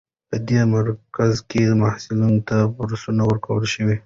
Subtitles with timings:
[0.29, 3.91] په دې مرکز کې محصلانو ته بورسونه ورکړل شول.